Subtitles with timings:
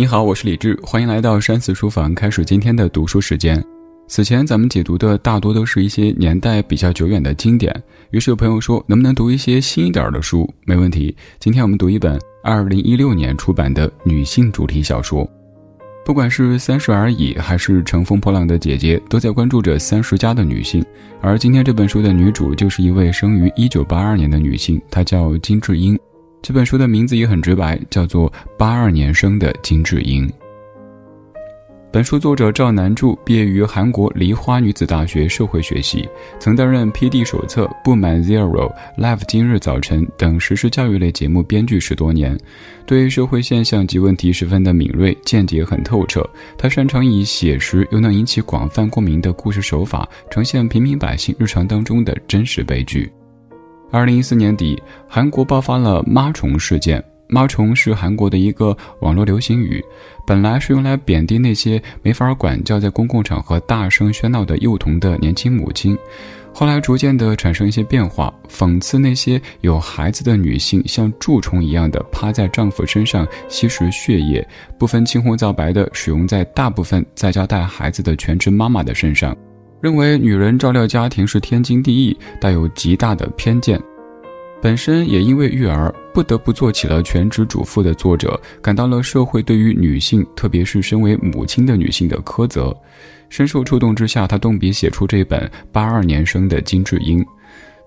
[0.00, 3.62] 你好，我是李志，欢迎来到山寺书房，开始今天的读书时间。
[4.08, 7.70] 此前咱们解读的大多都是一些年代比较久远的经典，
[8.10, 10.48] 于是有朋友说，能不能读一些新一点的书？
[10.64, 15.30] 没问题，今天我们读一本二零一六年出版的女性主题小说。
[16.02, 20.82] 不管是三十而已，还是乘风破浪的姐姐，都在关注着三十加的女性。
[21.20, 25.94] 而今天这本书的女主就是一位生于一九八二年的女性，她叫金智英。
[26.42, 30.26] 这本书的名字也很直白，叫做《八二年生的金智英》。
[31.92, 36.08] 本书作者赵南柱毕业于韩国梨花女子大学社会学系，
[36.38, 37.24] 曾担任《P.D.
[37.24, 38.48] 手册》《不满 Zero》
[38.96, 42.38] 《Live 今日早晨》等实时教育类节目编剧十多年，
[42.86, 46.24] 对社会现象及问题十分的敏锐，见解很透彻。
[46.56, 53.10] 他擅长以写实又能引起广泛共鸣的故事手法，呈现平民百姓日常当中的真实悲剧。
[53.90, 57.02] 二零一四年底，韩国爆发了“妈虫”事件。
[57.32, 59.80] 妈虫是韩国的一个网络流行语，
[60.26, 65.96] 本来是用来贬低那些没法管教、在公共场合大声喧闹的幼童的年轻母亲，
[66.52, 74.44] 后来逐渐的产生一些变化，讽刺那些有孩子的女性像蛀虫一样的趴在丈夫身上吸食血液，
[74.76, 79.36] 不分青红皂白的使用在大部分在家带孩子的全职妈妈的身上，
[79.80, 83.80] 认为女人照料家庭是天经地义，带有极大的偏见。
[84.62, 92.76] 本身也因为育儿不得不做起了全职主妇的作者，感到了社会对于女性，特别是身为母亲的女性的苛责，
[93.30, 97.24] 深受触动之下，他动笔写出这本八二年生的金智英。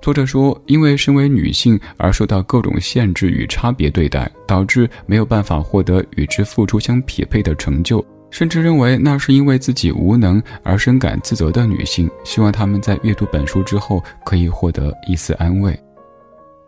[0.01, 8.03] 作者说，因为身为女性而受到各种限制与差别对待，导致没有办法获得与之付出相匹配的成就，
[8.33, 15.79] 甚至认为那是因为自己无能而深感自责的女性，希望他们在阅读本书之后可以获得一丝安慰。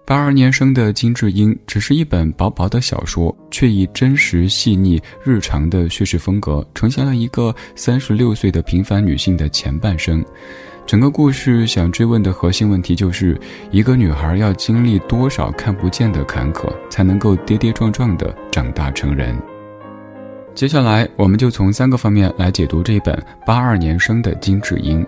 [0.06, 10.24] 八二年生的金智英只是一本薄薄的小说，却以真实细腻、日常的叙事风格，呈现了一个三十六岁的平凡女性的前半生。
[10.86, 13.36] 整个故事想追问的核心问题就是：
[13.72, 19.36] 一个女孩要经历多少看不见的坎坷，才能够跌跌撞撞地长大成人？
[20.56, 25.06] 接下来，我们就从三个方面来解读这本八二年生的金智英。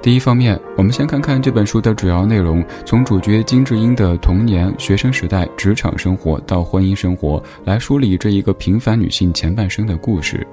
[0.00, 10.46] 第一方面，我们先看看这本书的主要内容，从主角金智英的童年、学生时代、职场生活到婚姻生活，来梳理这一个平凡女性前半生的故事。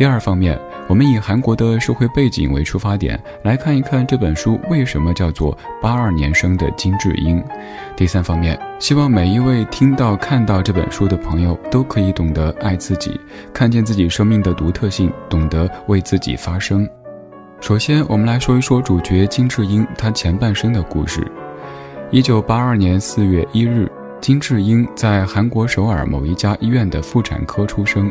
[0.00, 7.44] 第二方面，我们以韩国的社会背景为出发点，来看一看这本书为什么叫做八二年生的金智英。
[7.94, 13.20] 第三方面，希望每一位听到、看到这本书的朋友，都可以懂得爱自己，
[13.52, 16.88] 看见自己生命的独特性，懂得为自己发声。
[17.60, 21.30] 首先，我们来说一说主角金智英她前半生的故事。
[22.10, 23.86] 一九八二年四月一日，
[24.18, 28.10] 金智英在韩国首尔某一家医院的妇产科出生。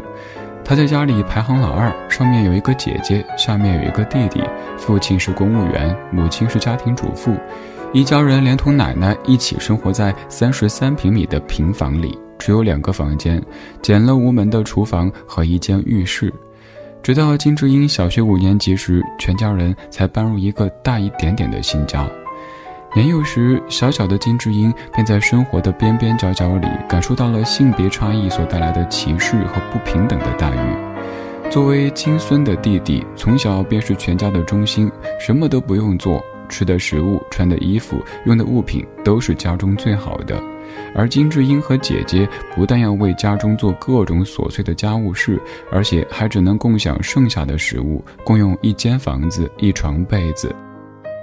[0.69, 4.39] 他在家里排行老二，上面有一个姐姐，下面有一个弟弟。
[4.77, 7.35] 父亲是公务员，母亲是家庭主妇，
[7.91, 13.41] 一家人连同奶奶一起生活在三十三平米的平房里，只有两个房间，
[13.81, 16.31] 简陋无门的厨房和一间浴室。
[17.01, 22.07] 直到金智英小学五年级时，全家人才搬入一个大一点点的新家。
[22.95, 31.49] 年幼时，小小的金智英便在生活的边边角角里感受到了性别差异所带来的歧视和不平等的待遇。
[31.51, 40.41] 作为亲孙的弟弟，从小便是全家的中心，什么都不用做，吃的食物、穿的衣服、用的物品都是家中最好的。
[40.95, 45.39] 而金智英和姐姐不但要为家中做各种琐碎的家务事，
[45.71, 50.55] 而且还只能共享剩下的食物，共用一间房子、一床被子。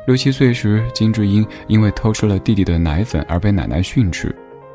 [0.07, 4.33] 六七岁时，金智英因为偷吃了弟弟的奶粉而被奶奶训斥。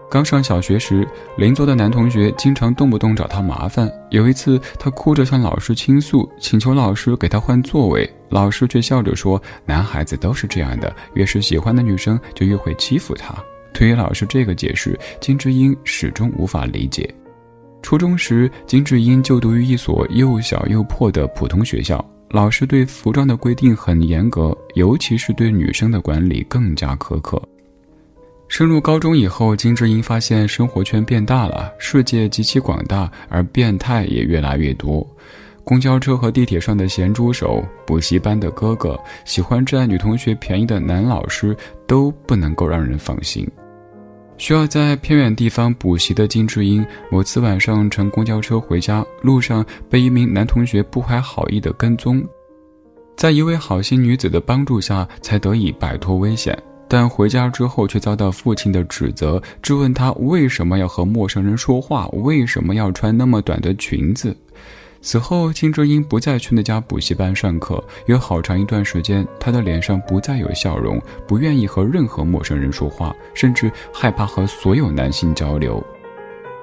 [0.09, 3.89] 刚上小学时，邻座的男同学经常动不动找他麻烦。
[4.09, 13.33] 有一次，他哭着向老师倾诉，请求老师给他换座位，老师却笑着说：“男孩子都是这样的，越是喜欢的女生，就越会欺负他。”
[13.73, 17.09] 对于老师这个解释，金智英始终无法理解。
[17.81, 27.41] 初中时，金智英就读于一所又小又破的普通学校，老师对服装的规定很严格，尤其是对女生的管理更加苛刻。
[28.47, 35.05] 升入高中以后，金智英发现生活圈变大了，世界极其广大，而变态也越来越多。
[35.63, 41.55] 公交车和地铁上的咸猪手，补习班的哥哥，喜欢占女同学便宜的男老师，
[41.85, 43.45] 都不能够让人放心。
[44.41, 52.27] 需要在偏远地方补习的金智英，某次晚上乘公交车回家，路上被一名男同学不怀好意的跟踪，
[53.15, 56.57] 在一位好心女子的帮助下，才得以摆脱危险。
[56.87, 64.35] 但回家之后却遭到父亲的指责，质问他为什么要和陌生人说话，为什么要穿那么短的裙子。
[65.01, 75.83] 此后，金智英不再去那家补习班上课，有好长一段时间，她的脸上不再有笑容，不愿意和任何陌生人说话，甚至害怕和所有男性交流。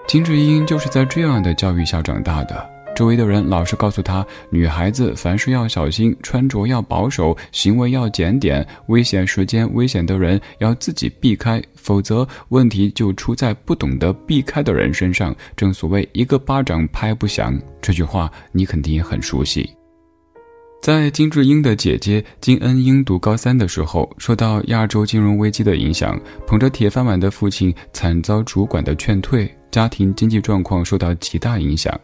[0.06, 2.77] 金智英就是在这样的教育下长大的。
[2.98, 15.32] 周围的人老是告诉他，女孩子凡事要小心，穿着要保守，行为要检点，危险时间、危险的人要自己避开，否则问题就出在不懂得避开的人身上。
[15.56, 19.70] 正所谓一个巴掌拍不响，这句话你肯定也很熟悉。
[20.82, 31.96] 在金智英的姐姐金恩英读高三的时候，受到亚洲金融危机的影响，捧着铁饭碗的父亲惨遭主管的劝退，家庭经济状况受到极大影响。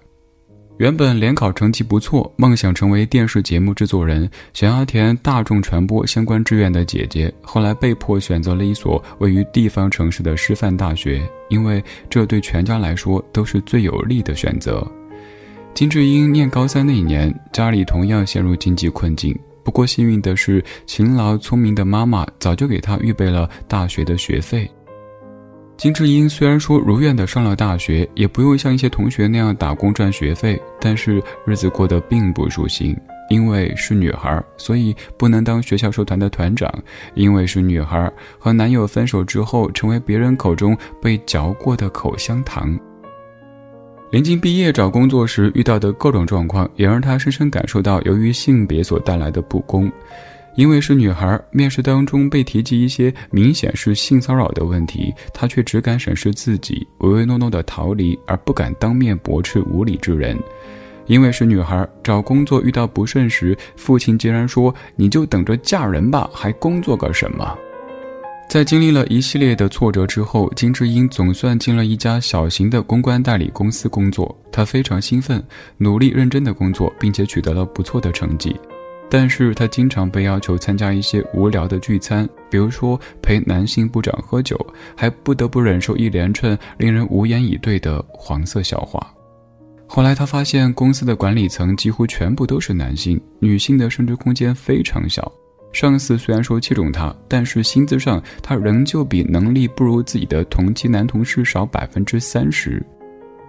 [0.78, 14.84] 原本联考成绩不错，梦想成为电视节目制作人，想要填大众传播相关志愿的姐姐，后来被迫选择了一所位于地方城市的师范大学，因为这对全家来说都是最有利的选择。
[15.74, 19.36] 金智英念高三那一年，家里同样陷入经济困境。
[19.62, 24.68] 不过幸运的是，勤劳聪明的妈妈早就给她预备了大学的学费。
[25.76, 32.96] 金智英虽然说如愿的上了大学，也不用像一些同学那样打工赚学费，但是日子过得并不舒心。
[33.30, 36.70] 因为是女孩，所以不能当学校社团的团长；
[37.14, 42.78] 因为是女孩，和男友分手之后，成为别人口中被嚼过的口香糖。
[44.10, 49.90] 临近毕业找工作时遇到的各种状况，也让她深深感受到由于性别所带来的不公。
[50.56, 60.38] 因为是女孩，面试当中被提及一些明显是性骚扰的问题，她却只敢审视自己，唯唯诺诺的逃离，而不敢当面驳斥无理之人。
[61.06, 67.56] 因为是女孩，找工作遇到不顺时，父亲竟然说：“你就等着嫁人吧，还工作个什么？”
[68.48, 74.34] 在经历了一系列的挫折之后，金智英总算进了一家小型的公关代理公司工作。
[74.52, 75.44] 她非常兴奋，
[75.76, 78.54] 努力认真的工作，并且取得了不错的成绩。
[79.16, 84.58] 但是她经常被要求参加一些无聊的聚餐，比如说陪男性部长喝酒，
[84.96, 89.14] 还不得不忍受一连串令人无言以对的黄色笑话。
[89.86, 95.30] 后来她发现，公司的管理层几乎全部都是男性，女性的升职空间非常小。
[95.72, 102.84] 上司虽然说器重他，但是薪资上他仍旧比能力不如自己的同期男同事少百分之三十。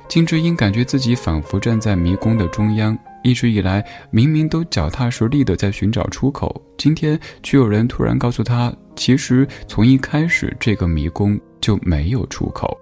[0.07, 2.95] 金智英感觉自己仿佛站在迷宫的中央，
[3.25, 12.79] 一直以来明明都脚踏实地的在寻找出口，今天却有人突然告诉他，其实从一开始这个迷宫就没有出口。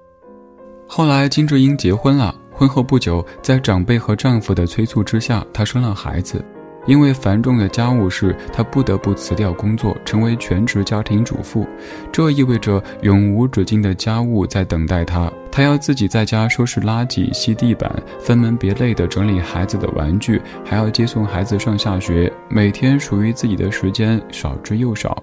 [0.85, 6.43] 后来金智英结婚了，婚后不久，在长辈和丈夫的催促之下，她生了孩子。
[6.85, 11.65] 因为繁重的家务事，她不得不辞掉工作，成为全职家庭主妇。
[12.11, 15.31] 这意味着永无止境的家务在等待她。
[15.55, 17.87] 她要自己在家收拾垃圾、吸地板，
[18.19, 22.31] 分门别类的整理孩子的玩具，还要接送孩子上下学。
[22.49, 25.15] 每天属于自己的时间少之又少，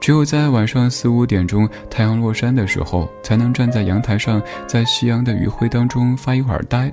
[0.00, 6.90] 只有在晚上四五点钟太阳落山的时候，才能站在阳台上，在夕阳的余晖当中发一会儿呆。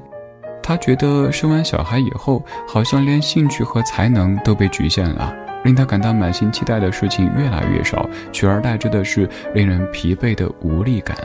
[0.62, 5.34] 她觉得生完小孩以后，好像连兴趣和才能都被局限了。
[5.64, 11.16] 令她感到满心期待的事情越来越少，取而代之的是令人疲惫的无力感。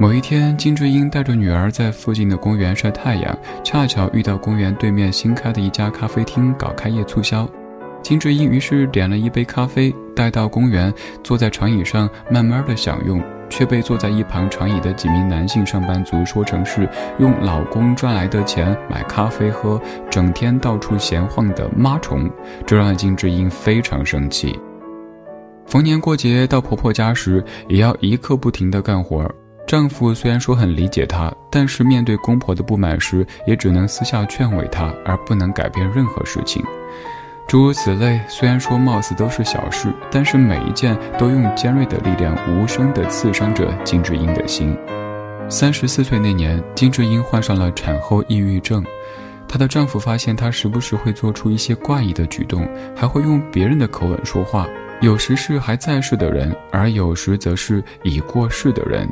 [0.00, 7.46] 某一天，金智英带着女儿在附近的公园晒太阳，恰巧遇到公园对面新开的一家咖啡厅搞开业促销。
[8.00, 10.90] 金智英于是点了一杯咖啡，带到公园，
[11.22, 13.22] 坐在长椅上慢慢的享用。
[13.50, 16.88] 却被坐在一旁长椅的几名男性上班族说成是
[17.18, 19.78] 用老公赚来的钱买咖啡喝，
[20.08, 22.30] 整天到处闲晃的妈虫，
[22.64, 24.58] 这让金智英非常生气。
[25.66, 29.34] 逢年过节到婆婆家时，也要一刻不停地干活儿。
[29.70, 36.60] 丈夫虽然说很理解她，但是面对公婆的不满时，也只能私下劝慰她，而不能改变任何事情。
[37.46, 44.76] 诸如此类，虽然说貌似都是小事，但是每一件都用尖锐的力量无声地刺伤着金智英的心。
[45.48, 48.84] 三十四岁那年，金智英患上了产后抑郁症，
[49.46, 54.66] 她的丈夫发现她时不时会做出一些怪异的举动，还会用别人的口吻说话，
[55.00, 59.08] 有时是还在世的人，而有时则是已过世的人。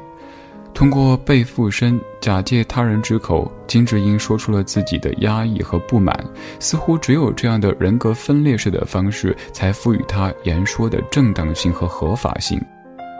[0.78, 6.16] 通过被附身，假借他人之口，金智英说出了自己的压抑和不满。
[6.61, 12.64] 似乎只有这样的人格分裂式的方式，才赋予他言说的正当性和合法性。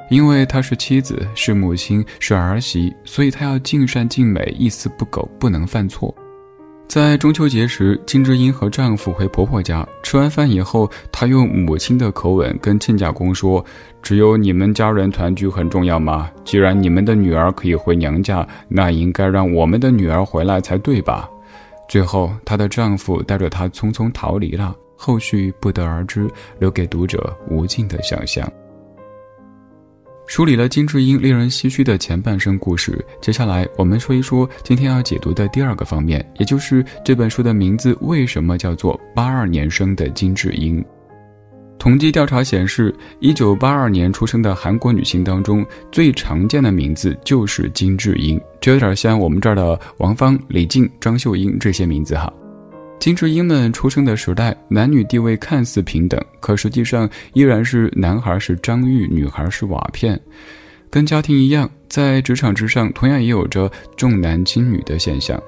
[0.09, 6.15] 因为他是妻子，是母亲，是儿媳，所以他要尽善尽美，一丝不苟，不能犯错。
[6.89, 13.63] 在中秋节时，金智英和丈夫回婆婆家吃完饭以后，她用母亲的口吻跟亲家公说
[14.01, 16.31] ：“只有你们家人团聚很重要吗？
[16.47, 21.29] 既然你们的女儿可以回娘家，那应该让我们的女儿回来才对吧？”
[21.91, 26.27] 最后，她的丈夫带着她匆匆逃离了，后续不得而知，
[26.59, 28.51] 留给读者无尽的想象。
[30.29, 40.85] 梳理了金智英令人唏嘘的前半生故事，接下来我们说一说今天要解读的第二个方面，也就是这本书的名字为什么叫做八二年生的金智英。
[41.79, 52.31] 统计调查显示，一九八二年出生的韩国女性当中，最常见的名字就是金智英，这有点像我们这儿的王芳、李静、张秀英这些名字哈。
[52.99, 60.21] 金智英们出生的时代，男女地位看似平等，可实际上依然是男孩是张玉，女孩是瓦片。
[60.91, 65.41] 跟家庭一样，在职场之上，同样也有着重男轻女的现象。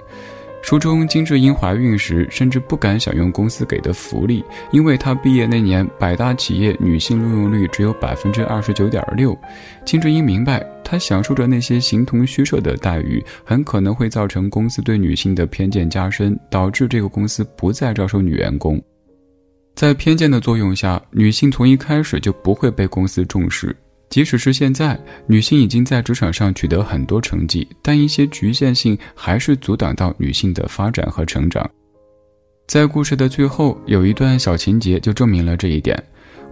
[0.63, 9.37] 书中，金智英怀孕时甚至不敢享用公司给的福利，因为她毕业那年百大企业女性录用率只有百分之二十九点六。
[9.85, 18.81] 金智英明白，她享受着那些形同虚设的待遇，很可能会造成公司对女性的偏见加深，导致这个公司不再招收女员工。
[19.75, 23.75] 在偏见的作用下，女性从一开始就不会被公司重视。
[24.11, 31.69] 即使是现在，女性已经在职场上取得很多成绩，但一些局限性还是阻挡到女性的发展和成长。
[32.67, 35.97] 在故事的最后，有一段小情节就证明了这一点。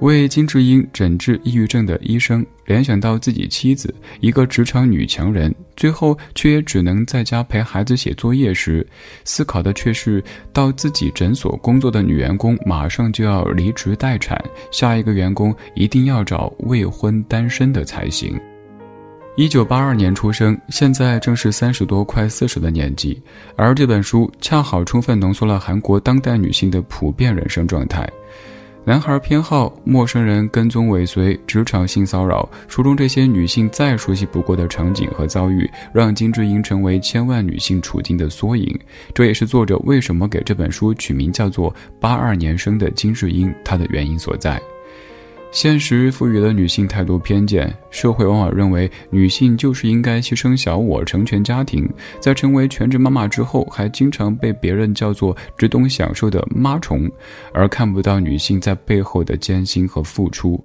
[0.00, 8.86] 为金智英诊治抑郁症的医生联想到自己妻子，一个职场女强人，最后却也只能在家陪孩子写作业时，
[9.24, 14.40] 思考的却是到自己诊所工作的女员工马上就要离职待产，
[14.70, 18.38] 下一个员工一定要找未婚单身的才行。
[19.36, 23.20] 一九八二年出生，现在正是三十多快四十的年纪，
[23.56, 28.08] 而这本书恰好充分浓缩了韩国当代女性的普遍人生状态。
[28.88, 38.75] 男孩偏好陌生人跟踪尾随，职场性骚扰，书中这些女性再熟悉不过的场景和遭遇，让金智英成为千万女性处境的缩影。
[39.12, 44.59] 这也是作者为什么给这本书取名叫做《八二年生的金智英》她的原因所在。
[45.50, 51.88] 现实赋予了女性太多偏见，社会往往认为女性就是应该牺牲小我成全家庭，
[52.20, 57.10] 在成为全职妈妈之后，还经常被别人叫做只懂享受的妈虫，
[57.52, 60.62] 而看不到女性在背后的艰辛和付出。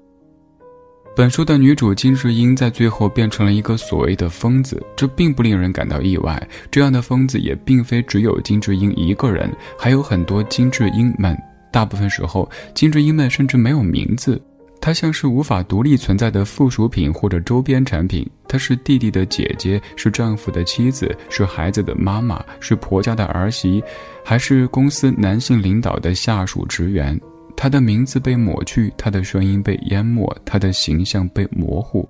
[1.15, 6.47] 本书的女主金智英在最后变成了一个所谓的疯子，这并不令人感到意外。
[6.69, 11.37] 这样的疯子也并非只有金智英一个人，还有很多金智英们。
[11.71, 14.41] 大部分时候，金智英们甚至没有名字。
[14.83, 18.29] 她像是无法独立存在的附属品或者周边产品。
[18.49, 23.81] 她是弟弟的姐姐，是丈夫的妻子，是孩子的妈妈，是婆家的儿媳，
[24.25, 27.17] 还是公司男性领导的下属职员。
[27.55, 32.05] 他的名字被抹去，他的声音被淹没，他的形象被模糊。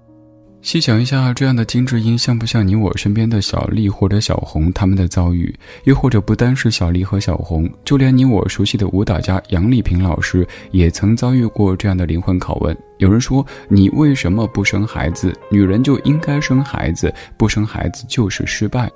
[0.64, 5.54] 细想一下，这样的金智英像不像你我身边的小丽或者小红他们的遭遇？
[5.84, 12.76] 又或者不单是小丽和小红，就连你我熟悉的舞蹈家杨丽萍老师也曾遭遇过这样的灵魂拷问。
[12.98, 15.38] 有人说：“你为什么不生孩子？
[15.52, 18.90] 女人就应该生孩子，不生孩子就是失败。”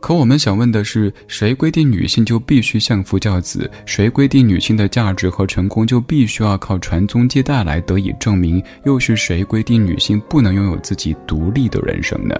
[0.00, 3.70] 可我们想问的是，谁规定女性就必须相夫教子？
[3.84, 8.62] 谁规定女性的价值和成功就必须要靠传宗接代来得以证明？
[8.84, 12.34] 又是谁规定女性不能拥有自己独立的人生呢？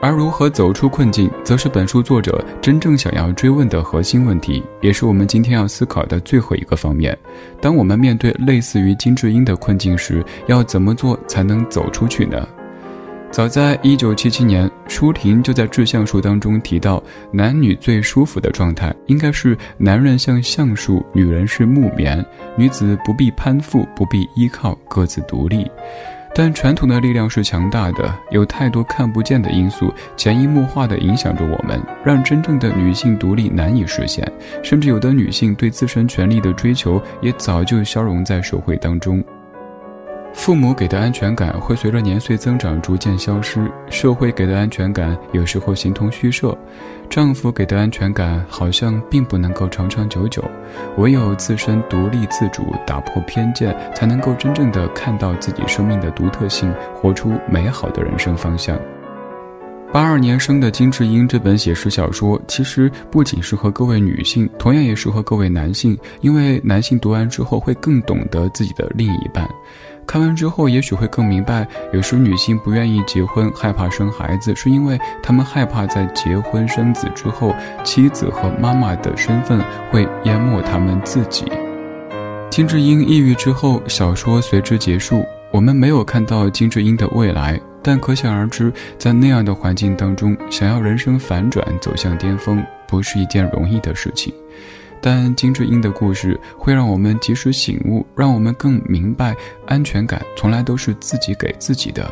[0.00, 7.16] 而如何走出困境，则是本书作者真正想要追问的核心问题，也是我们今天要思考的最后一个方面。
[7.58, 12.46] 当我们面对类似于金智英的困境时，要怎么做才能走出去呢？
[13.34, 22.24] 早在一九七七年，舒婷就在《志向树》当中提到，男女最舒服的状态应该是男人像橡树，女人是木棉，
[22.56, 25.68] 女子不必攀附，不必依靠，各自独立。
[26.32, 34.24] 但传统的力量是强大的，有太多看不见的因素潜移默化地影响着我们，让真正的女性独立难以实现，
[34.62, 39.20] 甚至有的女性对自身权利的追求也早就消融在社会当中。
[40.34, 46.54] 父母给的安全感会随着年岁增长逐渐消失，社会给的安全感有时候形同虚设，
[47.08, 50.44] 丈夫给的安全感好像并不能够长长久久，
[50.98, 58.78] 唯有自身独立自主，打破偏见，才能够真正的看到自己生命的独特性，活出美好的人生方向。
[59.92, 69.48] 八二年生的金智英这本写实小说，其实不仅适合各位女性，同样也适合各位男性，因为男性读完之后会更懂得自己的另一半。
[70.06, 81.44] 看完之后，也许会更明白，有时女性不愿意结婚、害怕生孩子，是因为她们害怕在结婚生子之后，妻子和妈妈的身份会淹没她们自己。
[82.50, 85.24] 金智英抑郁之后，小说随之结束。
[85.50, 94.34] 我们没有看到金智英的未来，但可想而知，在那样的环境当中，想要人生反转、走向巅峰，不是一件容易的事情。
[95.04, 102.10] 但金智英的故事会让我们及时醒悟，让我们更明白，安全感从来都是自己给自己的。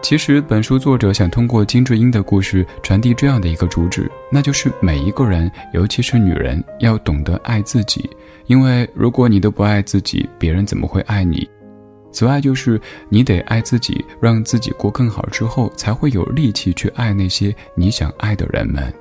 [0.00, 8.08] 其实，本书作者想通过金智英的故事传递这样的一个主旨，那就是每一个人，尤其是女人，要懂得爱自己，
[8.46, 11.50] 因为如果你都不爱自己，别人怎么会爱你？
[12.12, 18.94] 此外，就是你得爱自己，让自己过更好之后，才会有力气去爱那些你想爱的人们。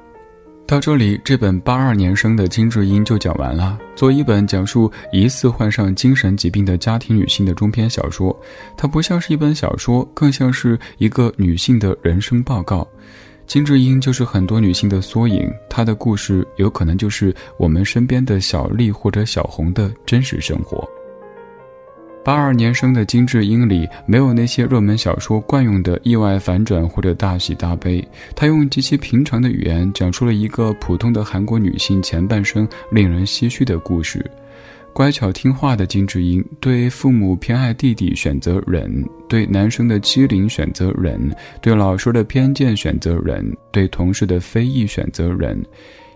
[0.71, 3.77] 到这里，这本八二年生的金智英就讲完了。
[3.93, 8.33] 作为一本讲述疑似患上精神疾病的家庭女性的中篇小说，
[8.77, 12.87] 它不像是一本小说，更像是一个女性的人生报告。
[13.45, 20.87] 金智英就是很多女性的缩影，她的故事有可能就是我们身边的小丽或者小红的真实生活。
[22.23, 34.23] 八二年生的金智英里没有那些热门小说惯用的意外反转或者大喜大悲，她用极其平常的语言讲出了一个普通的韩国女性前半生令人唏嘘的故事。
[34.93, 41.17] 乖巧听话的金智英对父母偏爱弟弟选择忍，对男生的欺凌选择忍，
[41.61, 45.57] 对老师的偏见选择忍，对同事的非议选择忍。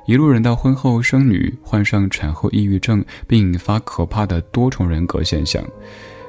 [0.05, 5.63] 一路忍到婚后生女，患上产后抑郁症，并引发可怕的多重人格现象。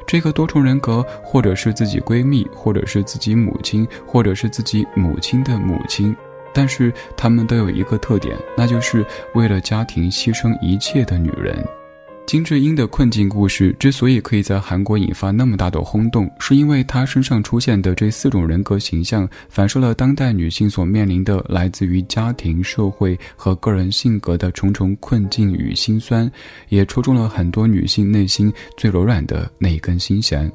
[0.07, 6.17] 这个多重人格，或者是自己闺蜜，或者是自己母亲，或者是自己母亲的母亲，
[6.55, 9.05] 但是她们都有一个特点，那就是
[9.35, 11.63] 为了家庭牺牲一切的女人。
[12.27, 26.29] 金智英的困境故事之所以可以在韩国引发那么大的轰动，是因为她身上出现的这四种人格形象，反射了当代女性所面临的来自于家庭、社会和个人性格的重重困境与心酸，
[26.69, 30.51] 也戳中了很多女性内心最柔软的那一根心弦。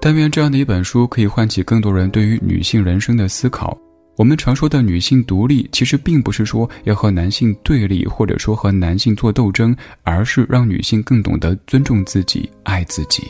[0.00, 3.76] 但愿这样的一本书可以唤起更多人对于女性人生的思考。
[4.20, 13.26] 我们常说的女性独立，其实并不是说要和男性对立，或者说和男性做斗争，而是让女性更懂得尊重自己、爱自己。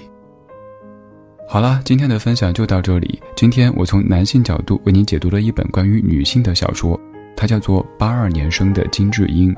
[1.48, 3.22] 好了，今天的分享就到这里。
[3.36, 7.00] 今天我从男性角度为您解读了一本关于女性的小说，
[7.36, 9.54] 它叫做《八二年生的金智英》。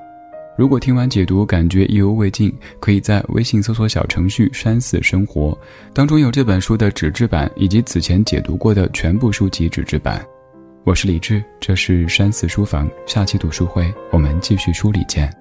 [0.58, 5.58] 如果听完解读感觉意犹未尽，可以在微信搜索小程序“山寺生活”，
[5.94, 10.22] 当中有这本书的纸质版以及此前解读过的全部书籍纸质版。
[10.84, 12.90] 我是李志，这是山寺书房。
[13.06, 15.32] 下期读书会，我们继续梳理见。